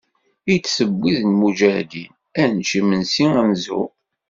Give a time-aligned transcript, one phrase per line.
[0.53, 2.11] I d-tewwi d lmuǧahdin,
[2.41, 3.83] ad nečč imensi ad nezhu.